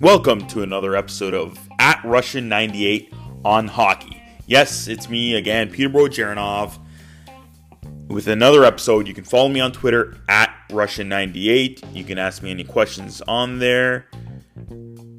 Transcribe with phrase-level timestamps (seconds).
[0.00, 3.12] Welcome to another episode of At Russian 98
[3.44, 4.22] on Hockey.
[4.46, 6.78] Yes, it's me again, Peter Jaranov,
[8.08, 9.08] with another episode.
[9.08, 11.94] You can follow me on Twitter at Russian98.
[11.94, 14.06] You can ask me any questions on there.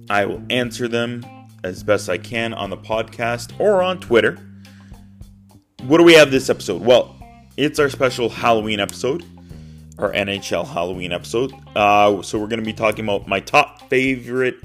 [0.10, 1.26] I will answer them
[1.64, 4.38] as best I can on the podcast or on Twitter.
[5.84, 6.82] What do we have this episode?
[6.82, 7.16] Well,
[7.58, 9.26] it's our special Halloween episode,
[10.00, 11.54] our NHL Halloween episode.
[11.76, 14.56] Uh, so we're going to be talking about my top favorite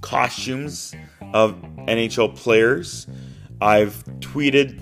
[0.00, 0.94] costumes
[1.34, 1.54] of
[1.88, 3.06] NHL players.
[3.60, 4.80] I've tweeted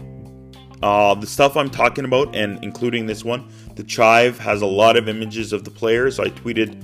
[0.83, 3.51] uh, the stuff I'm talking about, and including this one.
[3.75, 6.17] The Chive has a lot of images of the players.
[6.17, 6.83] So I tweeted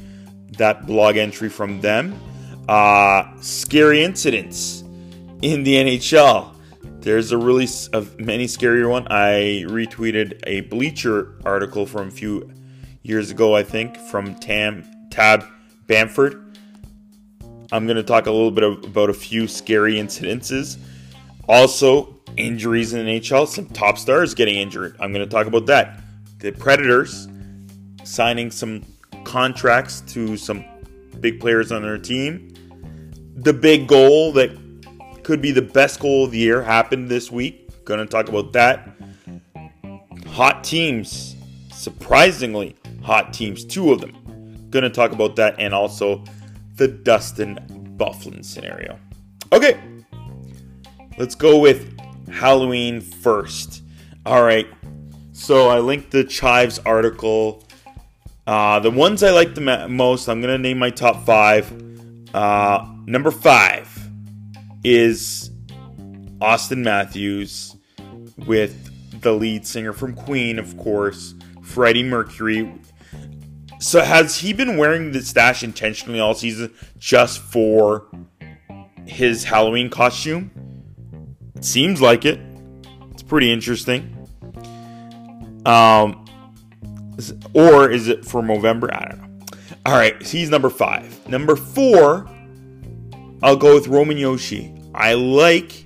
[0.56, 2.18] that blog entry from them.
[2.68, 4.82] Uh, scary incidents
[5.42, 6.54] in the NHL.
[7.00, 9.06] There's a really of many scarier one.
[9.08, 12.50] I retweeted a Bleacher article from a few
[13.04, 15.44] years ago, I think, from Tam Tab
[15.86, 16.44] Bamford
[17.74, 20.78] I'm going to talk a little bit of, about a few scary incidences.
[21.48, 23.48] Also, injuries in the NHL.
[23.48, 24.96] Some top stars getting injured.
[25.00, 26.00] I'm going to talk about that.
[26.38, 27.26] The Predators
[28.04, 28.84] signing some
[29.24, 30.64] contracts to some
[31.20, 32.54] big players on their team.
[33.34, 34.50] The big goal that
[35.24, 37.84] could be the best goal of the year happened this week.
[37.84, 38.88] Going to talk about that.
[40.28, 41.34] Hot teams.
[41.72, 43.64] Surprisingly, hot teams.
[43.64, 44.20] Two of them.
[44.72, 46.24] To talk about that and also
[46.74, 47.60] the Dustin
[47.96, 48.98] Byfuglien scenario.
[49.52, 49.80] Okay,
[51.16, 51.96] let's go with
[52.28, 53.84] Halloween first.
[54.26, 54.66] All right,
[55.30, 57.62] so I linked the Chives article.
[58.48, 61.72] Uh, the ones I like the most, I'm gonna name my top five.
[62.34, 64.10] Uh, number five
[64.82, 65.52] is
[66.40, 67.76] Auston Matthews
[68.38, 72.72] with the lead singer from Queen, of course, Freddie Mercury
[73.84, 78.08] so has he been wearing the stash intentionally all season just for
[79.04, 80.50] his Halloween costume?
[81.60, 82.40] Seems like it.
[83.10, 84.26] It's pretty interesting.
[85.66, 86.24] Um,
[87.52, 88.88] or is it for November?
[88.90, 89.46] I don't know.
[89.84, 91.28] All right, he's number five.
[91.28, 92.26] Number four,
[93.42, 94.80] I'll go with Roman Josi.
[94.94, 95.84] I like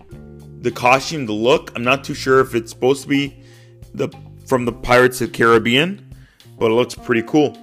[0.63, 1.73] the costume, the look.
[1.75, 3.43] I'm not too sure if it's supposed to be
[3.93, 4.09] the
[4.47, 6.15] from the Pirates of the Caribbean,
[6.61, 7.59] but it looks pretty cool.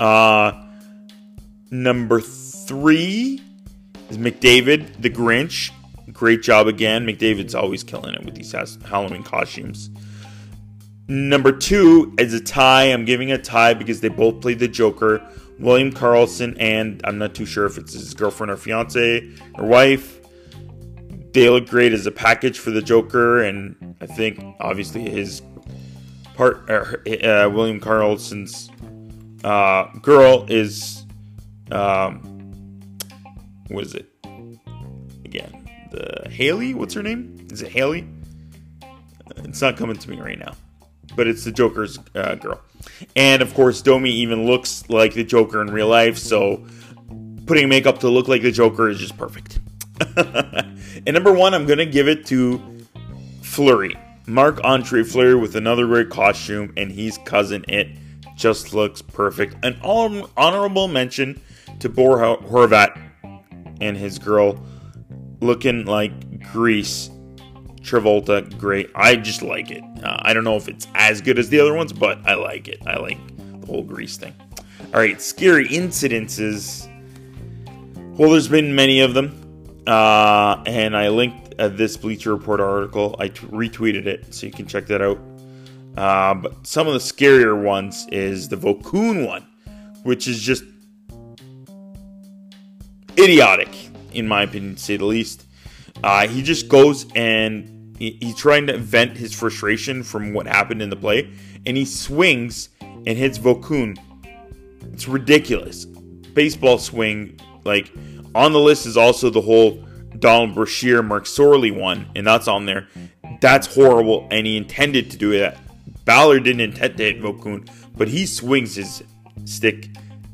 [0.00, 0.52] Uh,
[1.70, 3.40] number three
[4.10, 5.70] is McDavid, the Grinch.
[6.12, 7.06] Great job again.
[7.06, 8.52] McDavid's always killing it with these
[8.82, 9.90] Halloween costumes.
[11.08, 12.84] Number two is a tie.
[12.84, 15.22] I'm giving a tie because they both played the Joker.
[15.58, 20.20] William Karlsson and I'm not too sure if it's his girlfriend or fiance or wife.
[21.32, 25.42] They look great as a package for the Joker, and I think obviously his
[26.34, 28.70] part, uh, William Karlsson's
[29.44, 31.04] uh, girl is
[31.70, 32.18] um,
[33.68, 34.08] what is it
[35.24, 35.68] again?
[35.90, 36.74] The Haley?
[36.74, 37.46] What's her name?
[37.50, 38.06] Is it Haley?
[39.38, 40.54] It's not coming to me right now,
[41.14, 42.60] but it's the Joker's uh, girl.
[43.16, 46.64] And of course, Domi even looks like the Joker in real life, so
[47.46, 49.58] putting makeup to look like the Joker is just perfect.
[50.16, 52.60] and number one, I'm gonna give it to
[53.42, 53.96] Fleury.
[54.26, 57.88] Mark Andre Fleury with another great costume, and he's cousin it
[58.34, 59.56] just looks perfect.
[59.64, 61.40] An honorable mention
[61.80, 63.00] to Bo Horvat
[63.80, 64.60] and his girl
[65.40, 67.10] looking like Grease.
[67.80, 68.90] Travolta, great.
[68.94, 69.82] I just like it.
[70.02, 72.66] Uh, I don't know if it's as good as the other ones, but I like
[72.66, 72.80] it.
[72.86, 73.18] I like
[73.60, 74.34] the whole Grease thing.
[74.94, 76.88] All right, scary incidences.
[78.16, 79.40] Well, there's been many of them.
[79.86, 83.16] Uh, and I linked uh, this Bleacher Report article.
[83.18, 85.18] I t- retweeted it, so you can check that out.
[85.96, 89.46] Uh, but some of the scarier ones is the Vokoun one,
[90.02, 90.64] which is just
[93.16, 93.68] idiotic,
[94.12, 95.46] in my opinion, to say the least.
[96.02, 100.82] Uh, he just goes and he, he's trying to vent his frustration from what happened
[100.82, 101.30] in the play,
[101.64, 103.96] and he swings and hits Vokoun.
[104.92, 105.84] It's ridiculous.
[105.84, 107.92] Baseball swing, like
[108.34, 109.84] on the list is also the whole
[110.18, 112.88] Donald Brashear, Marty McSorley one, and that's on there.
[113.40, 115.58] That's horrible, and he intended to do that
[116.04, 119.02] Ballard didn't intend to hit Vokoun, but he swings his
[119.44, 119.88] stick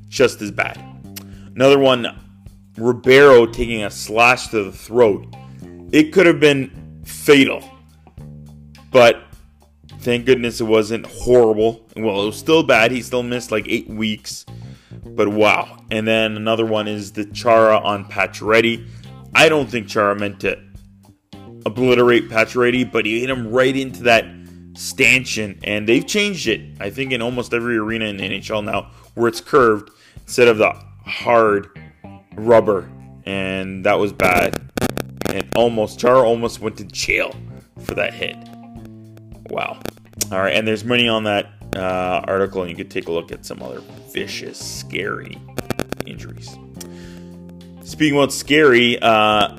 [0.09, 0.79] just as bad.
[1.55, 2.07] Another one,
[2.77, 5.27] Ribeiro taking a slash to the throat.
[5.93, 7.63] It could have been fatal,
[8.91, 9.23] but
[10.01, 11.87] thank goodness it wasn't horrible.
[11.97, 12.91] Well, it was still bad.
[12.91, 14.47] He still missed like eight weeks,
[15.05, 15.85] but wow.
[15.91, 18.87] And then another one is the Chara on Pacioretty.
[19.35, 20.59] I don't think Chara meant to
[21.67, 24.25] obliterate Pacioretty, but he hit him right into that
[24.81, 26.61] stanchion, and they've changed it.
[26.81, 29.91] I think in almost every arena in the NHL now, where it's curved
[30.23, 30.73] instead of the
[31.05, 31.69] hard
[32.35, 32.91] rubber,
[33.25, 34.59] and that was bad.
[35.27, 37.35] And almost Char almost went to jail
[37.85, 38.37] for that hit.
[39.51, 39.79] Wow.
[40.33, 43.31] All right, and there's money on that uh, article, and you could take a look
[43.31, 43.81] at some other
[44.13, 45.39] vicious, scary
[46.07, 46.57] injuries.
[47.83, 49.59] Speaking about scary, uh,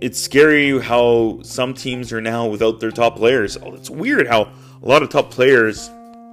[0.00, 3.56] it's scary how some teams are now without their top players.
[3.56, 4.52] Oh, it's weird how
[4.82, 5.90] a lot of top players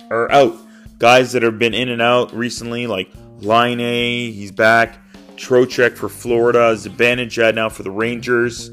[0.09, 0.55] are out.
[0.99, 4.99] Guys that have been in and out recently, like Laine, he's back.
[5.35, 8.71] Trocheck for Florida, Zibanejad now for the Rangers.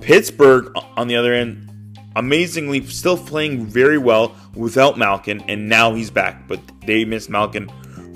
[0.00, 6.10] Pittsburgh, on the other end, amazingly still playing very well without Malkin, and now he's
[6.10, 6.46] back.
[6.46, 7.70] But they missed Malkin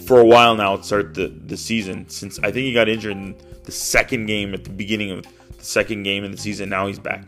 [0.07, 2.09] for a while now to start the, the season.
[2.09, 3.35] Since I think he got injured in
[3.65, 5.27] the second game at the beginning of
[5.63, 6.69] the second game of the season.
[6.69, 7.25] Now he's back.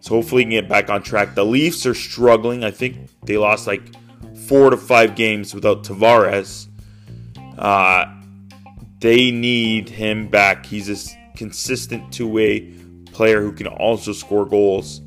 [0.00, 1.34] So hopefully he can get back on track.
[1.34, 2.64] The Leafs are struggling.
[2.64, 3.82] I think they lost like
[4.46, 6.68] four to five games without Tavares.
[7.56, 8.06] Uh,
[9.00, 10.66] they need him back.
[10.66, 12.72] He's a consistent two way
[13.12, 15.00] player who can also score goals.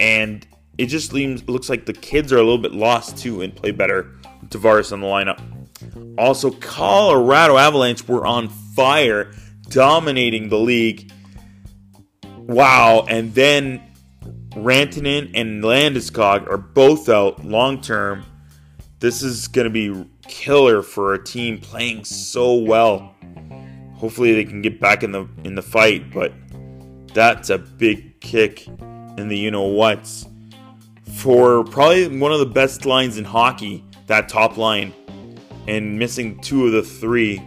[0.00, 0.46] And
[0.78, 4.10] it just looks like the kids are a little bit lost too and play better
[4.40, 5.40] with Tavares on the lineup.
[6.18, 9.32] Also, Colorado Avalanche were on fire,
[9.68, 11.12] dominating the league.
[12.46, 13.04] Wow.
[13.08, 13.82] And then
[14.50, 18.24] Rantanen and Landeskog are both out long term.
[19.00, 23.14] This is going to be killer for a team playing so well.
[23.96, 26.32] Hopefully they can get back in the in the fight, but
[27.12, 30.26] that's a big kick in the you know what's
[31.14, 34.92] for probably one of the best lines in hockey, that top line,
[35.66, 37.40] and missing two of the three.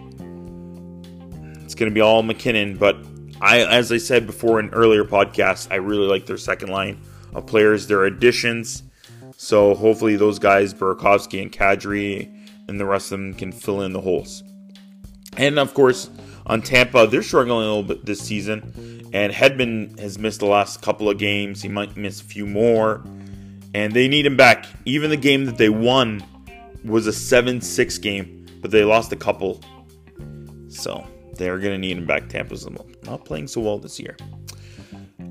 [1.63, 2.97] It's going to be all MacKinnon, but
[3.41, 7.01] I, as I said before in earlier podcasts, I really like their second line
[7.33, 8.83] of players, their additions.
[9.37, 12.29] So hopefully those guys, Burakovsky and Kadri,
[12.67, 14.43] and the rest of them can fill in the holes.
[15.37, 16.09] And of course,
[16.45, 19.09] on Tampa, they're struggling a little bit this season.
[19.13, 21.61] And Hedman has missed the last couple of games.
[21.61, 23.03] He might miss a few more.
[23.73, 24.65] And they need him back.
[24.85, 26.23] Even the game that they won
[26.83, 29.61] was a 7 6 game, but they lost a couple.
[30.69, 31.05] So
[31.39, 32.29] they're going to need him back.
[32.29, 32.67] Tampa's
[33.03, 34.15] not playing so well this year.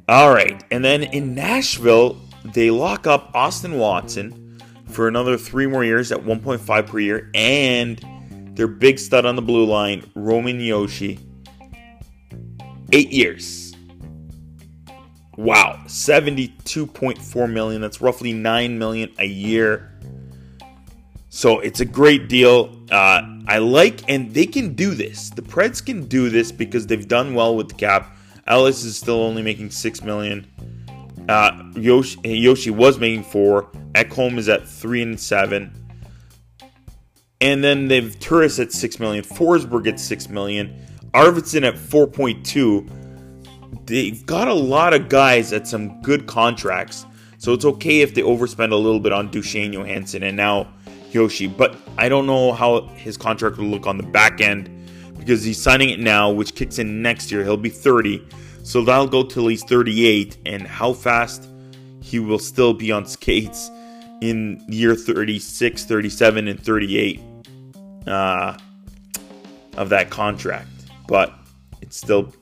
[0.08, 0.64] All right.
[0.70, 2.20] And then in Nashville,
[2.54, 4.58] they lock up Austin Watson
[4.88, 7.30] for another three more years at 1.5 per year.
[7.34, 8.02] And
[8.56, 11.20] their big stud on the blue line, Roman Josi,
[12.92, 13.76] eight years.
[15.36, 17.80] Wow, 72.4 million.
[17.80, 19.92] That's roughly 9 million a year.
[21.30, 22.74] So it's a great deal.
[22.90, 25.30] Uh, I like, and they can do this.
[25.30, 28.16] The Preds can do this because they've done well with the cap.
[28.46, 30.46] Ellis is still only making six million.
[31.28, 33.64] Uh, Josi, Josi was making four.
[33.92, 35.72] Ekholm is at three and seven.
[37.40, 39.22] And then they've Turris at six million.
[39.22, 40.74] Forsberg at six million.
[41.12, 42.86] Arvidsson at four point two.
[43.84, 47.06] They've got a lot of guys at some good contracts,
[47.38, 50.72] so it's okay if they overspend a little bit on Duchene Johansen and now
[51.12, 54.70] Josi, but I don't know how his contract will look on the back end
[55.18, 57.44] because he's signing it now, which kicks in next year.
[57.44, 58.26] He'll be 30,
[58.62, 61.48] so that'll go till he's 38, and how fast
[62.00, 63.70] he will still be on skates
[64.20, 67.20] in year 36, 37, and 38
[68.06, 68.56] uh,
[69.76, 70.68] of that contract.
[71.06, 71.32] But
[71.80, 72.32] it's still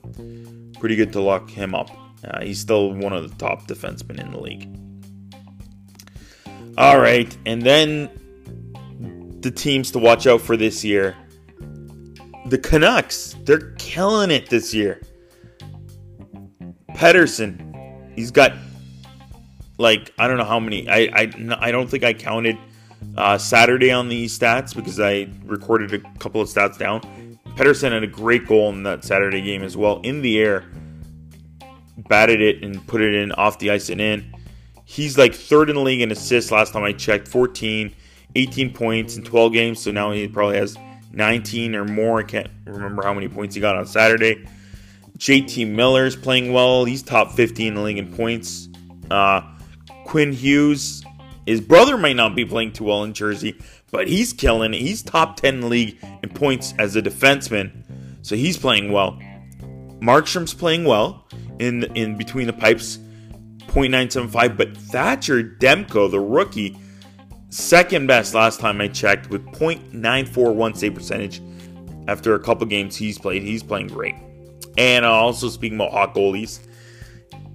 [0.78, 1.90] pretty good to lock him up.
[2.25, 4.68] Uh, he's still one of the top defensemen in the league.
[6.78, 8.11] All right, and then
[9.46, 11.16] the teams to watch out for this year.
[12.46, 15.00] The Canucks, they're killing it this year.
[16.90, 18.52] Pettersson, he's got
[19.78, 20.88] like I don't know how many.
[20.88, 22.58] I I, I don't think I counted
[23.16, 27.00] uh, Saturday on the stats because I recorded a couple of stats down.
[27.56, 30.00] Pettersson had a great goal in that Saturday game as well.
[30.00, 30.64] In the air,
[32.08, 34.34] batted it and put it in off the ice and in.
[34.84, 37.94] He's like third in the league in assists last time I checked, 14.
[38.35, 40.76] 18 points in 12 games, so now he probably has
[41.12, 42.21] 19 or more.
[42.21, 44.47] I can't remember how many points he got on Saturday.
[45.18, 46.85] JT Miller's playing well.
[46.85, 48.68] He's top 15 in the league in points.
[49.11, 49.40] Uh,
[50.04, 51.02] Quinn Hughes,
[51.47, 53.59] his brother might not be playing too well in Jersey,
[53.90, 54.80] but he's killing it.
[54.80, 57.71] He's top 10 in the league in points as a defenseman,
[58.23, 59.18] so he's playing well.
[60.00, 61.26] Markstrom's playing well
[61.59, 62.99] in in between the pipes,
[63.68, 66.78] 0.975, but Thatcher Demko, the rookie,
[67.50, 71.42] second best last time I checked with .941 save percentage
[72.08, 73.42] after a couple games he's played.
[73.42, 74.14] He's playing great.
[74.78, 76.60] And also speaking about hot goalies,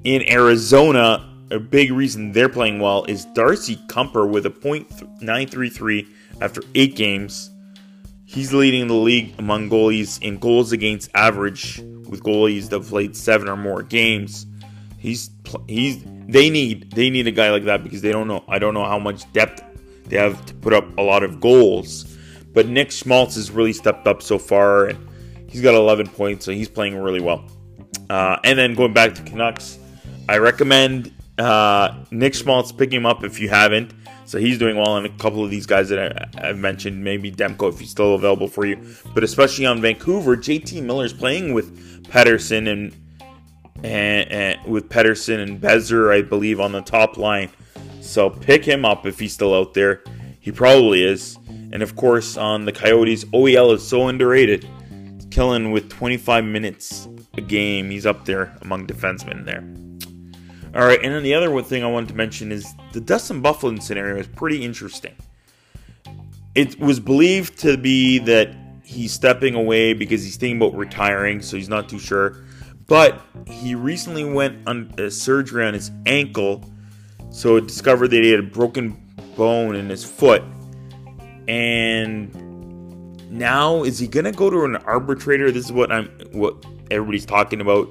[0.04, 6.08] in Arizona, a big reason they're playing well is Darcy Kuemper with a .933
[6.42, 7.52] after eight games.
[8.26, 13.50] He's leading the league among goalies in goals against average with goalies that played seven
[13.50, 14.48] or more games.
[14.98, 15.32] He's
[15.68, 18.74] he's they need they need a guy like that because they don't know I don't
[18.74, 19.62] know how much depth
[20.12, 22.18] they have to put up a lot of goals.
[22.54, 25.10] But Nick Schmaltz has really stepped up so far and
[25.48, 27.46] he's got 11 points, so he's playing really well.
[28.10, 29.80] Uh, and then going back to Canucks,
[30.28, 33.94] I recommend uh, Nick Schmaltz picking him up if you haven't.
[34.26, 37.04] So he's doing well on a couple of these guys that I, have mentioned.
[37.04, 38.78] Maybe Demko if he's still available for you,
[39.14, 42.96] but especially on Vancouver, JT Miller's playing with Pettersson and
[43.84, 47.50] and, and with Pettersson and Boeser, I believe, on the top line.
[48.02, 50.04] So pick him up if he's still out there.
[50.40, 51.38] He probably is.
[51.48, 54.68] And of course, on the Coyotes, OEL is so underrated.
[55.30, 57.90] killing with 25 minutes a game.
[57.90, 59.64] He's up there among defensemen there.
[60.74, 63.42] All right, and then the other one thing I wanted to mention is the Dustin
[63.42, 65.16] Byfuglien scenario is pretty interesting.
[66.56, 71.58] It was believed to be that he's stepping away because he's thinking about retiring, so
[71.58, 72.44] he's not too sure.
[72.88, 76.64] But he recently went on a uh, surgery on his ankle,
[77.32, 79.02] so it discovered that he had a broken
[79.36, 80.44] bone in his foot.
[81.48, 82.32] And
[83.32, 85.50] now is he gonna go to an arbitrator?
[85.50, 87.90] This is what I'm what everybody's talking about.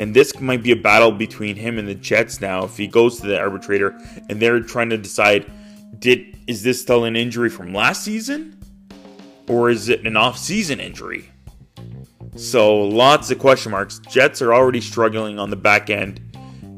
[0.00, 3.20] And this might be a battle between him and the Jets now if he goes
[3.20, 3.96] to the arbitrator
[4.28, 5.50] and they're trying to decide
[6.00, 8.58] did is this still an injury from last season
[9.48, 11.30] or is it an off-season injury?
[12.34, 14.00] So lots of question marks.
[14.00, 16.33] Jets are already struggling on the back end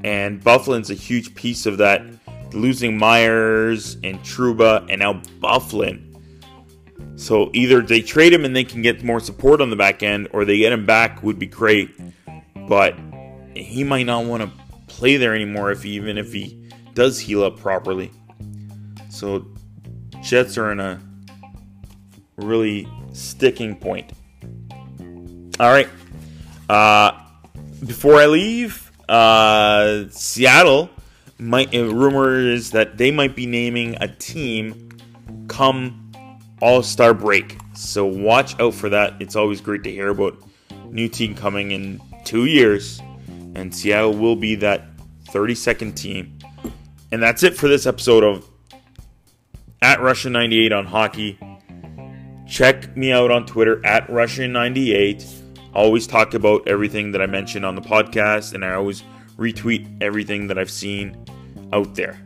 [0.07, 2.01] and Byfuglien's a huge piece of that.
[2.53, 6.15] Losing Myers and Trouba and now Bufflin.
[7.17, 10.29] so either they trade him and they can get more support on the back end,
[10.33, 11.91] or they get him back would be great.
[12.69, 12.95] But
[13.57, 14.51] he might not want to
[14.87, 18.13] play there anymore if he, even if he does heal up properly.
[19.11, 19.45] So
[20.23, 21.01] Jets are in a
[22.37, 24.13] really sticking point.
[25.59, 25.89] All right.
[26.69, 27.13] Uh,
[27.85, 30.91] before I leave, uh, Seattle
[31.39, 34.91] might uh, rumor is that they might be naming a team
[35.49, 36.13] come
[36.61, 37.59] all Star break.
[37.75, 39.15] So watch out for that.
[39.21, 40.37] It's always great to hear about
[40.87, 43.01] new team coming in two years,
[43.55, 44.97] and Seattle will be that
[45.29, 46.39] 32nd team.
[47.13, 48.49] And that's it for this episode of
[49.83, 51.39] at Russian 98 on hockey.
[52.49, 55.25] Check me out on Twitter at Russian 98.
[55.77, 59.03] Always talk about everything that I mentioned on the podcast, and I always
[59.37, 61.23] retweet everything that I've seen
[61.71, 62.19] out there.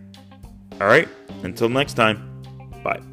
[0.81, 1.09] All right,
[1.43, 2.43] until next time,
[2.85, 3.10] bye.